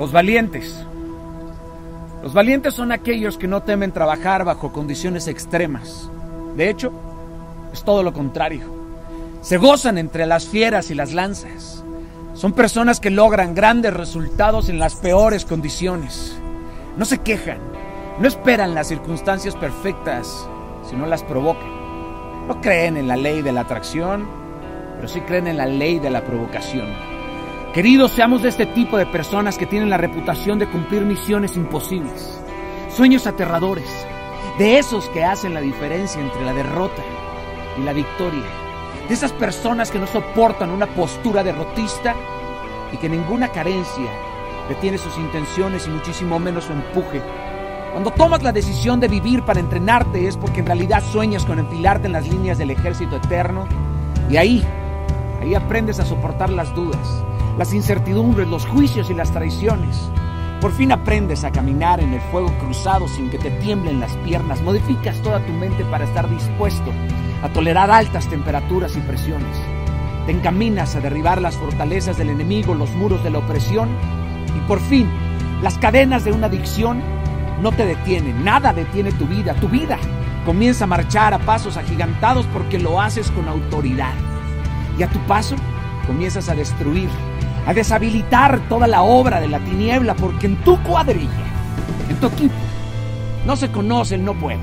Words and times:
Los 0.00 0.12
valientes. 0.12 0.74
Los 2.22 2.32
valientes 2.32 2.72
son 2.72 2.90
aquellos 2.90 3.36
que 3.36 3.46
no 3.46 3.60
temen 3.60 3.92
trabajar 3.92 4.46
bajo 4.46 4.72
condiciones 4.72 5.28
extremas. 5.28 6.08
De 6.56 6.70
hecho, 6.70 6.90
es 7.70 7.84
todo 7.84 8.02
lo 8.02 8.14
contrario. 8.14 8.62
Se 9.42 9.58
gozan 9.58 9.98
entre 9.98 10.24
las 10.24 10.46
fieras 10.46 10.90
y 10.90 10.94
las 10.94 11.12
lanzas. 11.12 11.84
Son 12.32 12.54
personas 12.54 12.98
que 12.98 13.10
logran 13.10 13.54
grandes 13.54 13.92
resultados 13.92 14.70
en 14.70 14.78
las 14.78 14.94
peores 14.94 15.44
condiciones. 15.44 16.34
No 16.96 17.04
se 17.04 17.18
quejan, 17.18 17.58
no 18.18 18.26
esperan 18.26 18.74
las 18.74 18.88
circunstancias 18.88 19.54
perfectas, 19.54 20.48
sino 20.88 21.04
las 21.04 21.22
provocan. 21.22 22.48
No 22.48 22.58
creen 22.62 22.96
en 22.96 23.06
la 23.06 23.18
ley 23.18 23.42
de 23.42 23.52
la 23.52 23.60
atracción, 23.60 24.26
pero 24.96 25.08
sí 25.08 25.20
creen 25.20 25.46
en 25.46 25.58
la 25.58 25.66
ley 25.66 25.98
de 25.98 26.08
la 26.08 26.24
provocación. 26.24 27.09
Queridos, 27.74 28.10
seamos 28.10 28.42
de 28.42 28.48
este 28.48 28.66
tipo 28.66 28.98
de 28.98 29.06
personas 29.06 29.56
que 29.56 29.64
tienen 29.64 29.90
la 29.90 29.96
reputación 29.96 30.58
de 30.58 30.66
cumplir 30.66 31.02
misiones 31.02 31.56
imposibles, 31.56 32.42
sueños 32.88 33.28
aterradores, 33.28 33.88
de 34.58 34.78
esos 34.78 35.08
que 35.10 35.22
hacen 35.22 35.54
la 35.54 35.60
diferencia 35.60 36.20
entre 36.20 36.44
la 36.44 36.52
derrota 36.52 37.00
y 37.78 37.84
la 37.84 37.92
victoria, 37.92 38.42
de 39.06 39.14
esas 39.14 39.30
personas 39.30 39.92
que 39.92 40.00
no 40.00 40.08
soportan 40.08 40.70
una 40.70 40.88
postura 40.88 41.44
derrotista 41.44 42.16
y 42.92 42.96
que 42.96 43.08
ninguna 43.08 43.52
carencia 43.52 44.10
detiene 44.68 44.98
sus 44.98 45.16
intenciones 45.16 45.86
y 45.86 45.90
muchísimo 45.90 46.40
menos 46.40 46.64
su 46.64 46.72
empuje. 46.72 47.22
Cuando 47.92 48.10
tomas 48.10 48.42
la 48.42 48.50
decisión 48.50 48.98
de 48.98 49.06
vivir 49.06 49.44
para 49.44 49.60
entrenarte 49.60 50.26
es 50.26 50.36
porque 50.36 50.58
en 50.58 50.66
realidad 50.66 51.04
sueñas 51.04 51.46
con 51.46 51.60
empilarte 51.60 52.08
en 52.08 52.14
las 52.14 52.26
líneas 52.26 52.58
del 52.58 52.72
ejército 52.72 53.14
eterno 53.14 53.68
y 54.28 54.38
ahí, 54.38 54.64
ahí 55.40 55.54
aprendes 55.54 56.00
a 56.00 56.04
soportar 56.04 56.50
las 56.50 56.74
dudas, 56.74 57.22
las 57.58 57.72
incertidumbres, 57.74 58.48
los 58.48 58.66
juicios 58.66 59.10
y 59.10 59.14
las 59.14 59.32
traiciones. 59.32 60.10
Por 60.60 60.72
fin 60.72 60.92
aprendes 60.92 61.44
a 61.44 61.52
caminar 61.52 62.00
en 62.00 62.12
el 62.12 62.20
fuego 62.20 62.52
cruzado 62.58 63.08
sin 63.08 63.30
que 63.30 63.38
te 63.38 63.50
tiemblen 63.50 64.00
las 64.00 64.14
piernas. 64.18 64.60
Modificas 64.60 65.20
toda 65.22 65.44
tu 65.46 65.52
mente 65.52 65.84
para 65.86 66.04
estar 66.04 66.28
dispuesto 66.28 66.92
a 67.42 67.48
tolerar 67.48 67.90
altas 67.90 68.28
temperaturas 68.28 68.94
y 68.96 69.00
presiones. 69.00 69.56
Te 70.26 70.32
encaminas 70.32 70.94
a 70.96 71.00
derribar 71.00 71.40
las 71.40 71.56
fortalezas 71.56 72.18
del 72.18 72.28
enemigo, 72.28 72.74
los 72.74 72.90
muros 72.90 73.24
de 73.24 73.30
la 73.30 73.38
opresión 73.38 73.88
y 74.56 74.68
por 74.68 74.80
fin 74.80 75.08
las 75.62 75.76
cadenas 75.76 76.24
de 76.24 76.32
una 76.32 76.46
adicción 76.46 77.02
no 77.62 77.72
te 77.72 77.84
detienen. 77.84 78.44
Nada 78.44 78.72
detiene 78.72 79.12
tu 79.12 79.26
vida. 79.26 79.54
Tu 79.54 79.68
vida 79.68 79.98
comienza 80.46 80.84
a 80.84 80.88
marchar 80.88 81.34
a 81.34 81.38
pasos 81.38 81.76
agigantados 81.76 82.46
porque 82.46 82.78
lo 82.78 83.00
haces 83.00 83.30
con 83.30 83.48
autoridad. 83.48 84.14
Y 84.98 85.02
a 85.02 85.08
tu 85.08 85.18
paso 85.20 85.56
comienzas 86.06 86.48
a 86.48 86.54
destruir 86.54 87.10
a 87.70 87.74
deshabilitar 87.74 88.68
toda 88.68 88.88
la 88.88 89.02
obra 89.02 89.40
de 89.40 89.46
la 89.46 89.60
tiniebla, 89.60 90.16
porque 90.16 90.46
en 90.46 90.56
tu 90.64 90.76
cuadrilla, 90.82 91.30
en 92.08 92.16
tu 92.16 92.26
equipo, 92.26 92.54
no 93.46 93.54
se 93.54 93.70
conoce 93.70 94.16
el 94.16 94.24
no 94.24 94.34
puedo. 94.34 94.58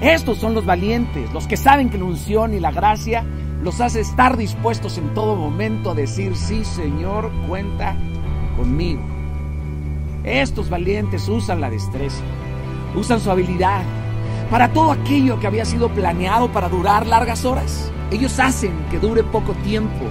Estos 0.00 0.38
son 0.38 0.54
los 0.54 0.64
valientes, 0.64 1.30
los 1.34 1.46
que 1.46 1.58
saben 1.58 1.90
que 1.90 1.98
la 1.98 2.04
unción 2.04 2.54
y 2.54 2.60
la 2.60 2.70
gracia 2.70 3.26
los 3.62 3.82
hace 3.82 4.00
estar 4.00 4.38
dispuestos 4.38 4.96
en 4.96 5.12
todo 5.12 5.36
momento 5.36 5.90
a 5.90 5.94
decir, 5.94 6.34
sí 6.34 6.64
Señor, 6.64 7.30
cuenta 7.46 7.94
conmigo. 8.56 9.02
Estos 10.24 10.70
valientes 10.70 11.28
usan 11.28 11.60
la 11.60 11.68
destreza, 11.68 12.22
usan 12.96 13.20
su 13.20 13.30
habilidad 13.30 13.82
para 14.50 14.72
todo 14.72 14.92
aquello 14.92 15.38
que 15.40 15.46
había 15.46 15.66
sido 15.66 15.90
planeado 15.90 16.50
para 16.50 16.70
durar 16.70 17.06
largas 17.06 17.44
horas. 17.44 17.92
Ellos 18.10 18.40
hacen 18.40 18.72
que 18.90 18.98
dure 18.98 19.22
poco 19.24 19.52
tiempo 19.62 20.06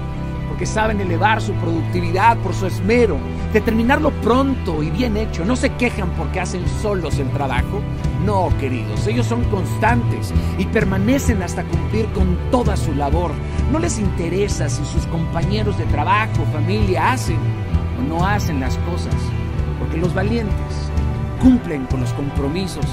que 0.60 0.66
saben 0.66 1.00
elevar 1.00 1.42
su 1.42 1.54
productividad 1.54 2.38
por 2.40 2.54
su 2.54 2.68
esmero, 2.68 3.18
determinarlo 3.54 4.12
pronto 4.22 4.84
y 4.84 4.90
bien 4.92 5.16
hecho. 5.16 5.46
No 5.46 5.56
se 5.56 5.70
quejan 5.72 6.10
porque 6.18 6.42
hacen 6.42 6.68
solos 6.82 7.18
el 7.18 7.30
trabajo. 7.30 7.80
No, 8.26 8.50
queridos, 8.60 9.08
ellos 9.08 9.26
son 9.26 9.46
constantes 9.46 10.34
y 10.58 10.66
permanecen 10.66 11.42
hasta 11.42 11.64
cumplir 11.64 12.06
con 12.08 12.38
toda 12.52 12.76
su 12.76 12.94
labor. 12.94 13.32
No 13.72 13.80
les 13.80 13.98
interesa 14.00 14.68
si 14.68 14.84
sus 14.84 15.06
compañeros 15.08 15.78
de 15.78 15.86
trabajo, 15.86 16.46
familia 16.52 17.14
hacen 17.14 17.40
o 17.98 18.02
no 18.04 18.28
hacen 18.28 18.60
las 18.60 18.78
cosas, 18.80 19.16
porque 19.80 19.98
los 19.98 20.14
valientes 20.14 20.92
cumplen 21.42 21.86
con 21.86 22.02
los 22.02 22.12
compromisos, 22.12 22.86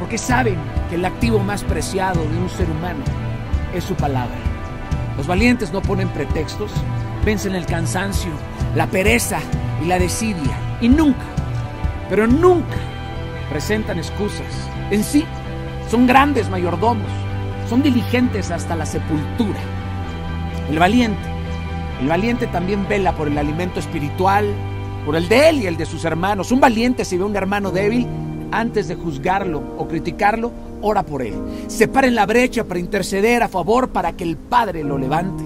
porque 0.00 0.18
saben 0.18 0.56
que 0.90 0.96
el 0.96 1.04
activo 1.04 1.38
más 1.38 1.62
preciado 1.62 2.20
de 2.20 2.38
un 2.38 2.50
ser 2.50 2.68
humano 2.68 3.04
es 3.72 3.84
su 3.84 3.94
palabra. 3.94 4.34
Los 5.16 5.28
valientes 5.28 5.72
no 5.72 5.80
ponen 5.80 6.08
pretextos, 6.08 6.72
vencen 7.24 7.54
el 7.54 7.66
cansancio, 7.66 8.30
la 8.74 8.86
pereza 8.86 9.38
y 9.82 9.86
la 9.86 9.98
desidia. 9.98 10.58
Y 10.80 10.88
nunca, 10.88 11.24
pero 12.08 12.26
nunca 12.26 12.76
presentan 13.50 13.98
excusas. 13.98 14.46
En 14.90 15.02
sí, 15.02 15.24
son 15.90 16.06
grandes 16.06 16.48
mayordomos, 16.50 17.10
son 17.68 17.82
diligentes 17.82 18.50
hasta 18.50 18.76
la 18.76 18.86
sepultura. 18.86 19.60
El 20.70 20.78
valiente, 20.78 21.22
el 22.00 22.08
valiente 22.08 22.46
también 22.46 22.86
vela 22.88 23.12
por 23.12 23.28
el 23.28 23.38
alimento 23.38 23.80
espiritual, 23.80 24.46
por 25.04 25.16
el 25.16 25.28
de 25.28 25.50
él 25.50 25.62
y 25.62 25.66
el 25.66 25.76
de 25.76 25.86
sus 25.86 26.04
hermanos. 26.04 26.52
Un 26.52 26.60
valiente 26.60 27.04
si 27.04 27.16
ve 27.16 27.22
a 27.22 27.26
un 27.26 27.36
hermano 27.36 27.70
débil, 27.70 28.06
antes 28.50 28.88
de 28.88 28.94
juzgarlo 28.94 29.62
o 29.78 29.88
criticarlo, 29.88 30.52
ora 30.80 31.02
por 31.02 31.22
él. 31.22 31.34
Se 31.66 31.88
para 31.88 32.06
en 32.06 32.14
la 32.14 32.26
brecha 32.26 32.64
para 32.64 32.80
interceder 32.80 33.42
a 33.42 33.48
favor 33.48 33.88
para 33.88 34.12
que 34.12 34.24
el 34.24 34.36
Padre 34.36 34.84
lo 34.84 34.98
levante. 34.98 35.42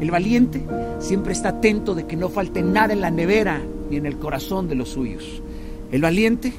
El 0.00 0.10
valiente 0.10 0.64
siempre 1.00 1.32
está 1.32 1.50
atento 1.50 1.94
de 1.94 2.06
que 2.06 2.16
no 2.16 2.28
falte 2.28 2.62
nada 2.62 2.92
en 2.92 3.00
la 3.00 3.10
nevera 3.10 3.60
ni 3.90 3.96
en 3.96 4.06
el 4.06 4.18
corazón 4.18 4.68
de 4.68 4.76
los 4.76 4.90
suyos. 4.90 5.42
El 5.90 6.02
valiente 6.02 6.52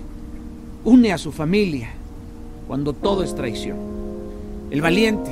une 0.84 1.14
a 1.14 1.18
su 1.18 1.32
familia 1.32 1.94
cuando 2.68 2.94
todo 2.94 3.24
es 3.24 3.36
traición. 3.36 3.78
El 4.70 4.82
valiente, 4.82 5.32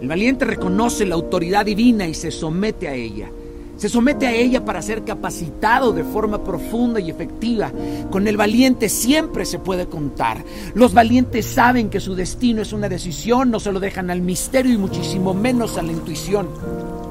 el 0.00 0.08
valiente 0.08 0.44
reconoce 0.44 1.06
la 1.06 1.14
autoridad 1.14 1.66
divina 1.66 2.06
y 2.06 2.14
se 2.14 2.30
somete 2.30 2.88
a 2.88 2.94
ella. 2.94 3.30
Se 3.76 3.88
somete 3.88 4.26
a 4.26 4.34
ella 4.34 4.64
para 4.64 4.82
ser 4.82 5.04
capacitado 5.04 5.92
de 5.92 6.02
forma 6.02 6.42
profunda 6.42 6.98
y 6.98 7.10
efectiva. 7.10 7.70
Con 8.10 8.26
el 8.26 8.36
valiente 8.36 8.88
siempre 8.88 9.46
se 9.46 9.60
puede 9.60 9.86
contar. 9.86 10.44
Los 10.74 10.92
valientes 10.92 11.46
saben 11.46 11.88
que 11.88 12.00
su 12.00 12.16
destino 12.16 12.60
es 12.60 12.72
una 12.72 12.88
decisión, 12.88 13.52
no 13.52 13.60
se 13.60 13.70
lo 13.70 13.78
dejan 13.78 14.10
al 14.10 14.20
misterio 14.20 14.72
y 14.72 14.78
muchísimo 14.78 15.32
menos 15.32 15.78
a 15.78 15.82
la 15.82 15.92
intuición. 15.92 16.48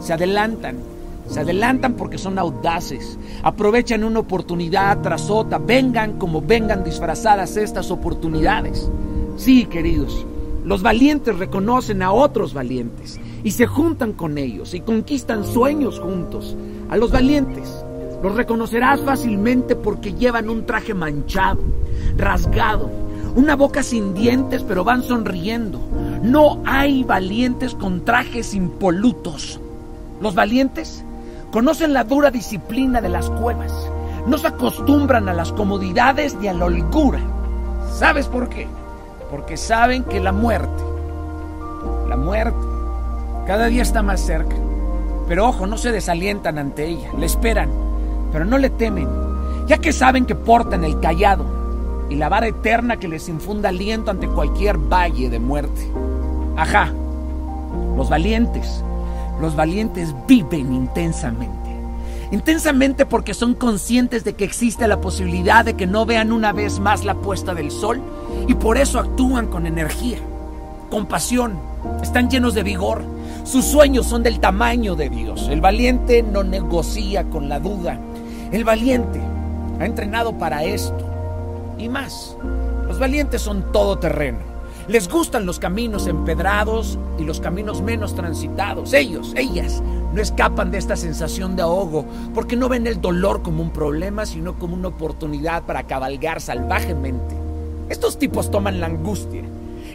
Se 0.02 0.12
adelantan, 0.12 0.76
se 1.28 1.42
adelantan 1.42 1.94
porque 1.94 2.18
son 2.18 2.40
audaces, 2.40 3.18
aprovechan 3.44 4.04
una 4.04 4.20
oportunidad 4.20 5.02
tras 5.02 5.30
otra, 5.30 5.58
vengan 5.58 6.18
como 6.18 6.42
vengan 6.42 6.84
disfrazadas 6.84 7.58
estas 7.58 7.92
oportunidades. 7.92 8.90
Sí, 9.36 9.66
queridos, 9.66 10.26
los 10.64 10.82
valientes 10.82 11.38
reconocen 11.38 12.02
a 12.02 12.12
otros 12.12 12.54
valientes 12.54 13.20
y 13.44 13.52
se 13.52 13.68
juntan 13.68 14.14
con 14.14 14.38
ellos 14.38 14.74
y 14.74 14.82
conquistan 14.82 15.46
sueños 15.46 16.00
juntos. 16.00 16.56
A 16.90 16.98
los 16.98 17.12
valientes 17.12 17.86
los 18.22 18.36
reconocerás 18.36 19.02
fácilmente 19.02 19.76
porque 19.76 20.14
llevan 20.14 20.50
un 20.50 20.66
traje 20.66 20.94
manchado, 20.94 21.62
rasgado, 22.18 22.90
una 23.36 23.56
boca 23.56 23.84
sin 23.84 24.14
dientes 24.14 24.64
pero 24.64 24.84
van 24.84 25.04
sonriendo. 25.04 25.80
No 26.24 26.62
hay 26.66 27.04
valientes 27.04 27.76
con 27.76 28.04
trajes 28.04 28.54
impolutos. 28.54 29.60
Los 30.20 30.34
valientes 30.34 31.06
conocen 31.52 31.94
la 31.94 32.04
dura 32.04 32.32
disciplina 32.32 33.02
de 33.02 33.10
las 33.10 33.30
cuevas. 33.30 33.74
No 34.26 34.38
se 34.38 34.48
acostumbran 34.48 35.30
a 35.30 35.34
las 35.34 35.52
comodidades 35.52 36.36
ni 36.36 36.48
a 36.48 36.54
la 36.54 36.66
holgura. 36.66 37.20
¿Sabes 37.92 38.28
por 38.28 38.50
qué? 38.50 38.68
Porque 39.32 39.58
saben 39.58 40.04
que 40.04 40.20
la 40.20 40.32
muerte, 40.32 40.84
la 42.08 42.18
muerte 42.18 42.78
cada 43.48 43.68
día 43.68 43.82
está 43.82 44.04
más 44.04 44.20
cerca. 44.20 44.56
Pero 45.28 45.48
ojo, 45.48 45.68
no 45.68 45.78
se 45.78 45.92
desalientan 45.92 46.58
ante 46.58 46.86
ella, 46.86 47.10
le 47.18 47.26
esperan, 47.26 47.70
pero 48.32 48.44
no 48.44 48.58
le 48.58 48.70
temen, 48.70 49.08
ya 49.68 49.78
que 49.78 49.94
saben 49.94 50.26
que 50.26 50.36
portan 50.36 50.84
el 50.84 51.00
callado 51.00 51.46
y 52.10 52.16
la 52.16 52.30
vara 52.30 52.48
eterna 52.48 52.98
que 52.98 53.08
les 53.08 53.28
infunda 53.30 53.70
aliento 53.70 54.12
ante 54.12 54.28
cualquier 54.28 54.78
valle 54.78 55.30
de 55.30 55.40
muerte. 55.40 55.90
Ajá, 56.58 56.92
los 57.96 58.10
valientes, 58.10 58.84
los 59.40 59.56
valientes 59.56 60.14
viven 60.28 60.74
intensamente. 60.74 61.70
Intensamente 62.32 63.06
porque 63.06 63.34
son 63.34 63.54
conscientes 63.54 64.24
de 64.24 64.34
que 64.34 64.44
existe 64.44 64.88
la 64.88 65.00
posibilidad 65.00 65.64
de 65.64 65.76
que 65.76 65.88
no 65.88 66.06
vean 66.06 66.32
una 66.32 66.52
vez 66.52 66.80
más 66.80 67.06
la 67.06 67.16
puesta 67.16 67.54
del 67.54 67.72
sol 67.72 68.02
y 68.48 68.54
por 68.54 68.78
eso 68.78 69.00
actúan 69.00 69.48
con 69.48 69.66
energía, 69.66 70.18
con 70.90 71.06
pasión, 71.06 71.58
están 72.02 72.30
llenos 72.30 72.54
de 72.54 72.64
vigor 72.64 73.04
sus 73.48 73.64
sueños 73.64 74.06
son 74.06 74.24
del 74.24 74.42
tamaño 74.42 74.98
de 74.98 75.10
Dios. 75.10 75.48
El 75.50 75.62
valiente 75.62 76.22
no 76.22 76.44
negocia 76.44 77.24
con 77.30 77.48
la 77.48 77.62
duda. 77.62 77.98
El 78.52 78.66
valiente 78.66 79.22
ha 79.80 79.86
entrenado 79.86 80.38
para 80.38 80.66
esto 80.66 80.98
y 81.78 81.88
más. 81.88 82.36
Los 82.86 83.00
valientes 83.00 83.42
son 83.42 83.72
todoterreno. 83.72 84.40
Les 84.88 85.10
gustan 85.10 85.46
los 85.46 85.60
caminos 85.60 86.08
empedrados 86.08 86.98
y 87.20 87.24
los 87.26 87.42
caminos 87.42 87.82
menos 87.82 88.16
transitados. 88.16 88.94
Ellos, 88.94 89.34
ellas, 89.36 89.84
no 90.14 90.22
escapan 90.22 90.72
de 90.72 90.78
esta 90.78 90.96
sensación 90.96 91.58
de 91.58 91.64
ahogo 91.64 92.06
porque 92.34 92.56
no 92.56 92.70
ven 92.70 92.88
el 92.88 93.02
dolor 93.02 93.42
como 93.42 93.62
un 93.62 93.72
problema, 93.72 94.26
sino 94.26 94.58
como 94.58 94.76
una 94.76 94.88
oportunidad 94.88 95.64
para 95.64 95.84
cabalgar 95.84 96.40
salvajemente. 96.40 97.36
Estos 97.90 98.18
tipos 98.18 98.50
toman 98.50 98.80
la 98.80 98.86
angustia 98.86 99.44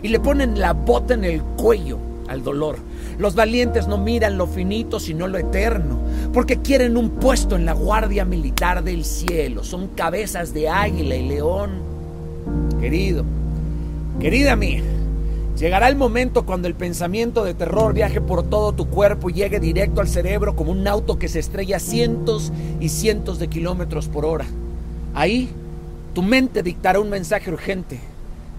y 0.02 0.08
le 0.08 0.20
ponen 0.20 0.60
la 0.60 0.74
bota 0.74 1.14
en 1.14 1.24
el 1.24 1.42
cuello 1.42 1.96
al 2.28 2.42
dolor. 2.42 2.76
Los 3.16 3.34
valientes 3.34 3.88
no 3.88 3.96
miran 3.96 4.36
lo 4.36 4.46
finito, 4.46 5.00
sino 5.00 5.26
lo 5.26 5.38
eterno, 5.38 6.00
porque 6.34 6.60
quieren 6.60 6.98
un 6.98 7.10
puesto 7.12 7.56
en 7.56 7.64
la 7.64 7.72
guardia 7.72 8.26
militar 8.26 8.84
del 8.84 9.06
cielo. 9.06 9.64
Son 9.64 9.88
cabezas 9.88 10.52
de 10.52 10.68
águila 10.68 11.14
y 11.14 11.28
león. 11.28 11.70
Querido, 12.78 13.24
querida 14.20 14.56
mía, 14.56 14.82
llegará 15.58 15.88
el 15.88 15.96
momento 15.96 16.44
cuando 16.44 16.68
el 16.68 16.74
pensamiento 16.74 17.44
de 17.44 17.54
terror 17.54 17.94
viaje 17.94 18.20
por 18.20 18.42
todo 18.42 18.72
tu 18.72 18.88
cuerpo 18.88 19.30
y 19.30 19.34
llegue 19.34 19.60
directo 19.60 20.00
al 20.00 20.08
cerebro 20.08 20.56
como 20.56 20.72
un 20.72 20.86
auto 20.86 21.18
que 21.18 21.28
se 21.28 21.38
estrella 21.38 21.78
cientos 21.78 22.52
y 22.80 22.88
cientos 22.88 23.38
de 23.38 23.48
kilómetros 23.48 24.08
por 24.08 24.24
hora. 24.24 24.46
Ahí, 25.14 25.50
tu 26.14 26.22
mente 26.22 26.62
dictará 26.62 27.00
un 27.00 27.10
mensaje 27.10 27.50
urgente. 27.50 28.00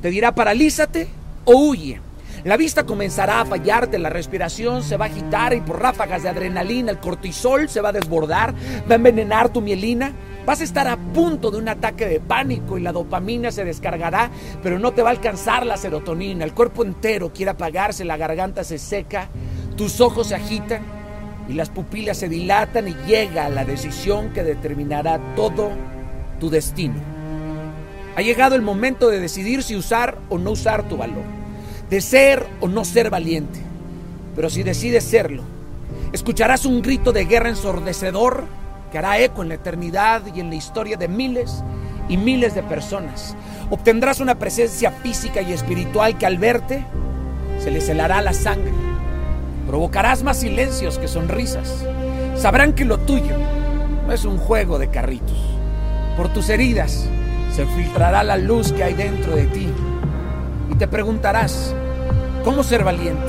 Te 0.01 0.09
dirá 0.09 0.35
paralízate 0.35 1.07
o 1.45 1.55
huye. 1.55 2.00
La 2.44 2.57
vista 2.57 2.85
comenzará 2.85 3.39
a 3.39 3.45
fallarte, 3.45 3.97
la 3.97 4.09
respiración 4.09 4.83
se 4.83 4.97
va 4.97 5.05
a 5.05 5.07
agitar 5.07 5.53
y 5.53 5.61
por 5.61 5.81
ráfagas 5.81 6.23
de 6.23 6.29
adrenalina 6.29 6.91
el 6.91 6.97
cortisol 6.97 7.69
se 7.69 7.79
va 7.79 7.89
a 7.89 7.94
desbordar, 7.94 8.53
va 8.89 8.91
a 8.91 8.95
envenenar 8.95 9.53
tu 9.53 9.61
mielina. 9.61 10.11
Vas 10.45 10.61
a 10.61 10.63
estar 10.63 10.87
a 10.87 10.97
punto 10.97 11.51
de 11.51 11.57
un 11.57 11.69
ataque 11.69 12.05
de 12.07 12.19
pánico 12.19 12.77
y 12.77 12.81
la 12.81 12.91
dopamina 12.91 13.51
se 13.51 13.63
descargará, 13.63 14.29
pero 14.61 14.77
no 14.77 14.91
te 14.91 15.01
va 15.01 15.09
a 15.09 15.11
alcanzar 15.11 15.65
la 15.65 15.77
serotonina. 15.77 16.43
El 16.43 16.53
cuerpo 16.53 16.83
entero 16.83 17.31
quiere 17.33 17.51
apagarse, 17.51 18.03
la 18.03 18.17
garganta 18.17 18.63
se 18.63 18.77
seca, 18.77 19.29
tus 19.77 20.01
ojos 20.01 20.27
se 20.27 20.35
agitan 20.35 20.81
y 21.47 21.53
las 21.53 21.69
pupilas 21.69 22.17
se 22.17 22.29
dilatan 22.29 22.87
y 22.89 22.95
llega 23.07 23.49
la 23.49 23.63
decisión 23.63 24.33
que 24.33 24.43
determinará 24.43 25.19
todo 25.35 25.71
tu 26.39 26.49
destino. 26.49 26.95
Ha 28.15 28.21
llegado 28.21 28.55
el 28.55 28.61
momento 28.61 29.09
de 29.09 29.19
decidir 29.19 29.63
si 29.63 29.75
usar 29.75 30.17
o 30.29 30.37
no 30.37 30.51
usar 30.51 30.87
tu 30.87 30.97
valor 30.97 31.43
de 31.93 32.01
ser 32.01 32.47
o 32.59 32.67
no 32.67 32.85
ser 32.85 33.11
valiente. 33.11 33.59
Pero 34.35 34.49
si 34.49 34.63
decides 34.63 35.03
serlo, 35.03 35.43
escucharás 36.11 36.65
un 36.65 36.81
grito 36.81 37.11
de 37.11 37.25
guerra 37.25 37.49
ensordecedor 37.49 38.45
que 38.93 38.99
hará 38.99 39.17
eco 39.17 39.41
en 39.41 39.49
la 39.49 39.55
eternidad 39.55 40.21
y 40.35 40.39
en 40.39 40.49
la 40.49 40.55
historia 40.55 40.97
de 40.97 41.07
miles 41.07 41.63
y 42.09 42.15
miles 42.15 42.53
de 42.53 42.61
personas. 42.61 43.35
Obtendrás 43.71 44.19
una 44.19 44.35
presencia 44.35 44.91
física 44.91 45.41
y 45.41 45.51
espiritual 45.51 46.15
que 46.19 46.27
al 46.27 46.37
verte 46.37 46.85
se 47.57 47.71
les 47.71 47.89
helará 47.89 48.21
la 48.21 48.33
sangre. 48.33 48.71
Provocarás 49.65 50.21
más 50.21 50.37
silencios 50.37 50.99
que 50.99 51.07
sonrisas. 51.07 51.83
Sabrán 52.37 52.73
que 52.73 52.85
lo 52.85 52.99
tuyo 52.99 53.35
no 54.05 54.13
es 54.13 54.25
un 54.25 54.37
juego 54.37 54.77
de 54.77 54.89
carritos. 54.89 55.39
Por 56.15 56.31
tus 56.31 56.49
heridas 56.49 57.07
se 57.51 57.65
filtrará 57.65 58.23
la 58.23 58.37
luz 58.37 58.73
que 58.73 58.83
hay 58.83 58.93
dentro 58.93 59.35
de 59.35 59.47
ti 59.47 59.69
y 60.69 60.75
te 60.75 60.87
preguntarás, 60.87 61.73
¿cómo 62.43 62.61
ser 62.61 62.83
valiente? 62.83 63.25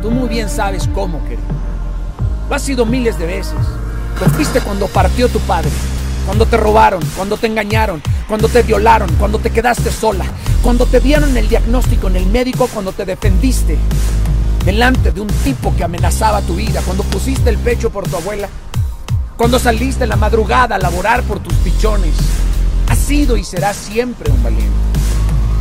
Tú 0.00 0.10
muy 0.10 0.30
bien 0.30 0.48
sabes 0.48 0.88
cómo, 0.94 1.22
querido. 1.24 1.42
Lo 2.48 2.54
has 2.54 2.62
sido 2.62 2.86
miles 2.86 3.18
de 3.18 3.26
veces. 3.26 3.77
Lo 4.20 4.28
fuiste 4.30 4.60
cuando 4.60 4.88
partió 4.88 5.28
tu 5.28 5.38
padre, 5.40 5.70
cuando 6.26 6.44
te 6.46 6.56
robaron, 6.56 7.00
cuando 7.16 7.36
te 7.36 7.46
engañaron, 7.46 8.02
cuando 8.26 8.48
te 8.48 8.62
violaron, 8.62 9.08
cuando 9.18 9.38
te 9.38 9.50
quedaste 9.50 9.92
sola, 9.92 10.24
cuando 10.62 10.86
te 10.86 10.98
dieron 10.98 11.36
el 11.36 11.48
diagnóstico 11.48 12.08
en 12.08 12.16
el 12.16 12.26
médico, 12.26 12.68
cuando 12.72 12.92
te 12.92 13.04
defendiste 13.04 13.78
delante 14.64 15.12
de 15.12 15.20
un 15.20 15.28
tipo 15.28 15.74
que 15.76 15.84
amenazaba 15.84 16.42
tu 16.42 16.56
vida, 16.56 16.82
cuando 16.84 17.04
pusiste 17.04 17.48
el 17.48 17.58
pecho 17.58 17.90
por 17.90 18.08
tu 18.08 18.16
abuela, 18.16 18.48
cuando 19.36 19.60
saliste 19.60 20.02
en 20.02 20.10
la 20.10 20.16
madrugada 20.16 20.74
a 20.74 20.78
laborar 20.78 21.22
por 21.22 21.38
tus 21.38 21.54
pichones. 21.54 22.14
Has 22.88 22.98
sido 22.98 23.36
y 23.36 23.44
serás 23.44 23.76
siempre 23.76 24.32
un 24.32 24.42
valiente. 24.42 24.74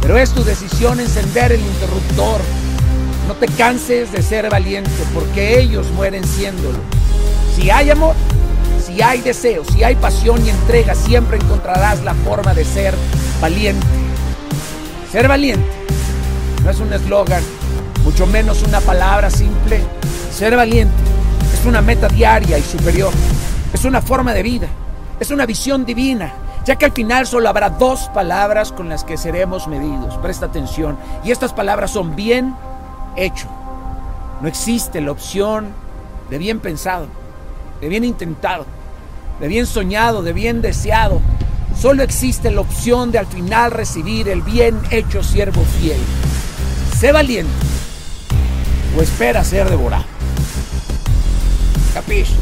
Pero 0.02 0.18
es 0.18 0.32
tu 0.32 0.44
decisión 0.44 1.00
encender 1.00 1.52
el 1.52 1.62
interruptor. 1.62 2.42
No 3.28 3.36
te 3.36 3.48
canses 3.48 4.12
de 4.12 4.24
ser 4.24 4.50
valiente, 4.50 4.90
porque 5.14 5.60
ellos 5.60 5.86
mueren 5.92 6.26
siéndolo. 6.26 6.80
Si 7.56 7.70
hay 7.70 7.92
amor, 7.92 8.16
si 8.98 9.04
hay 9.04 9.22
deseo, 9.22 9.64
si 9.64 9.84
hay 9.84 9.96
pasión 9.96 10.44
y 10.44 10.50
entrega, 10.50 10.96
siempre 10.96 11.38
encontrarás 11.38 12.04
la 12.04 12.16
forma 12.16 12.56
de 12.56 12.66
ser 12.66 12.96
valiente. 13.40 13.86
Ser 15.12 15.28
valiente 15.28 15.70
no 16.64 16.72
es 16.72 16.80
un 16.80 16.92
eslogan, 16.92 17.44
mucho 18.04 18.26
menos 18.26 18.64
una 18.64 18.82
palabra 18.82 19.30
simple. 19.30 19.82
Ser 20.32 20.56
valiente 20.56 20.96
es 21.54 21.64
una 21.68 21.80
meta 21.80 22.08
diaria 22.08 22.58
y 22.58 22.64
superior. 22.64 23.14
Es 23.72 23.86
una 23.86 24.02
forma 24.02 24.34
de 24.34 24.42
vida. 24.42 24.68
Es 25.20 25.30
una 25.30 25.46
visión 25.46 25.86
divina 25.86 26.34
ya 26.66 26.76
que 26.76 26.86
al 26.86 26.92
final 26.92 27.28
solo 27.28 27.48
habrá 27.48 27.70
dos 27.70 28.10
palabras 28.16 28.72
con 28.72 28.90
las 28.90 29.04
que 29.04 29.16
seremos 29.16 29.68
medidos. 29.68 30.18
Presta 30.18 30.48
atención. 30.48 30.98
Y 31.24 31.30
estas 31.30 31.54
palabras 31.54 31.92
son 31.92 32.16
bien 32.16 32.56
hecho. 33.16 33.48
No 34.42 34.48
existe 34.48 35.02
la 35.02 35.12
opción 35.12 35.68
de 36.32 36.40
bien 36.40 36.60
pensado, 36.60 37.06
de 37.80 37.90
bien 37.90 38.04
intentado, 38.04 38.66
de 39.40 39.48
bien 39.48 39.66
soñado, 39.66 40.24
de 40.24 40.34
bien 40.34 40.62
deseado. 40.62 41.22
Solo 41.80 42.04
existe 42.04 42.50
la 42.52 42.62
opción 42.62 43.12
de 43.12 43.20
al 43.20 43.28
final 43.28 43.72
recibir 43.72 44.30
el 44.30 44.42
bien 44.42 44.80
hecho 44.90 45.24
siervo 45.24 45.64
fiel. 45.80 46.00
Sé 46.98 47.12
valiente 47.12 47.52
o 48.98 49.02
espera 49.02 49.44
ser 49.44 49.70
devorado. 49.70 50.06
Capiche. 51.94 52.34